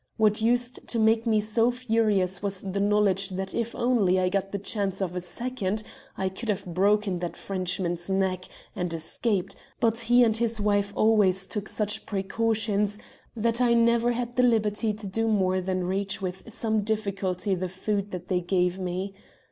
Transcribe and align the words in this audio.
What 0.17 0.41
used 0.41 0.79
to 0.87 0.97
make 0.97 1.27
me 1.27 1.39
so 1.39 1.69
furious 1.69 2.41
was 2.41 2.61
the 2.61 2.79
knowledge 2.79 3.29
that 3.29 3.53
if 3.53 3.75
only 3.75 4.19
I 4.19 4.29
got 4.29 4.51
the 4.51 4.57
chance 4.57 4.99
of 4.99 5.15
a 5.15 5.21
second 5.21 5.83
I 6.17 6.27
could 6.27 6.49
have 6.49 6.65
broken 6.65 7.19
that 7.19 7.37
Frenchman's 7.37 8.09
neck 8.09 8.45
and 8.75 8.91
escaped, 8.91 9.55
but 9.79 9.99
he 9.99 10.23
and 10.23 10.35
his 10.35 10.59
wife 10.59 10.91
always 10.95 11.45
took 11.45 11.69
such 11.69 12.07
precautions 12.07 12.97
that 13.35 13.61
I 13.61 13.75
never 13.75 14.13
had 14.13 14.35
the 14.37 14.41
liberty 14.41 14.91
to 14.91 15.05
do 15.05 15.27
more 15.27 15.61
than 15.61 15.83
reach 15.83 16.19
with 16.19 16.51
some 16.51 16.81
difficulty 16.81 17.53
the 17.53 17.69
food 17.69 18.09
that 18.09 18.27
they 18.27 18.39
gave 18.41 18.79
me. 18.79 19.13